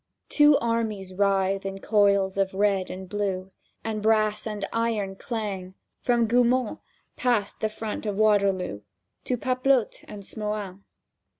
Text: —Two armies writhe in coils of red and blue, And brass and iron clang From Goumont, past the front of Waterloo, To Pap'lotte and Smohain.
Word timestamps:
—Two 0.29 0.57
armies 0.57 1.13
writhe 1.13 1.63
in 1.63 1.79
coils 1.79 2.35
of 2.35 2.55
red 2.55 2.89
and 2.89 3.07
blue, 3.07 3.51
And 3.83 4.01
brass 4.01 4.47
and 4.47 4.65
iron 4.73 5.15
clang 5.15 5.75
From 6.01 6.27
Goumont, 6.27 6.79
past 7.17 7.59
the 7.59 7.69
front 7.69 8.07
of 8.07 8.15
Waterloo, 8.17 8.81
To 9.25 9.37
Pap'lotte 9.37 10.03
and 10.07 10.23
Smohain. 10.25 10.79